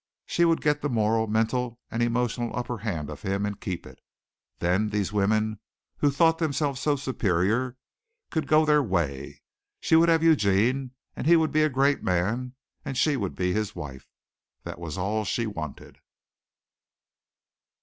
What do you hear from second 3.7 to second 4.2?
it.